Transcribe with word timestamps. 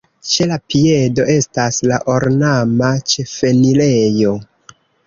Ĉe 0.27 0.45
la 0.51 0.55
piedo 0.73 1.27
estas 1.35 1.79
la 1.91 2.01
ornama 2.17 2.93
ĉefenirejo. 3.15 4.39